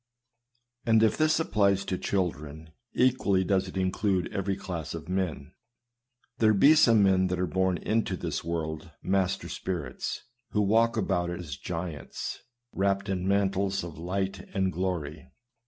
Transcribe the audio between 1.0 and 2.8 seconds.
if this applies to children,